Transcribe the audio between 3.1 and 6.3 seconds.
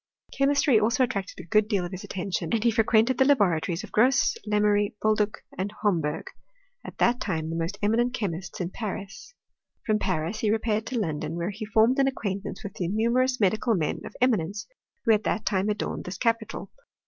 the laboratories of Grosse, Lemery, Boldue, and Homberg,